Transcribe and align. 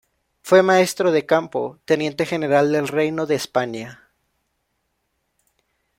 Fue 0.41 0.63
Maestro 0.63 1.11
de 1.11 1.27
Campo, 1.27 1.77
Teniente 1.85 2.25
General 2.25 2.71
del 2.71 2.87
Reino 2.87 3.27
de 3.27 3.35
España. 3.35 4.09